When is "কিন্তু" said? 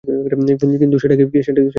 0.81-0.95